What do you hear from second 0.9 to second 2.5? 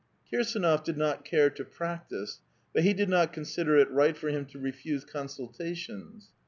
not care to practise,